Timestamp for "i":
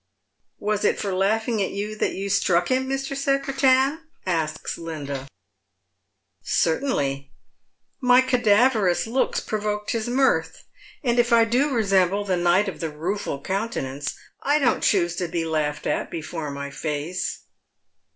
11.31-11.45, 14.41-14.57